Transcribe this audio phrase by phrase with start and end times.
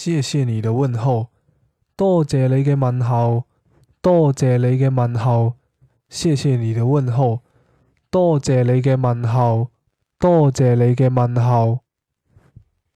[0.00, 1.26] 谢谢你的问候，
[1.96, 3.42] 多谢你嘅问候，
[4.00, 5.54] 多谢你嘅问候，
[6.08, 7.40] 谢谢你的问候，
[8.08, 9.70] 多谢你嘅问候，
[10.16, 11.80] 多谢你嘅问候。